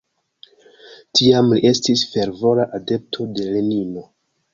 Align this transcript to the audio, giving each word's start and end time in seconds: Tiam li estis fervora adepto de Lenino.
Tiam 1.19 1.51
li 1.51 1.61
estis 1.71 2.03
fervora 2.13 2.65
adepto 2.79 3.29
de 3.37 3.47
Lenino. 3.51 4.05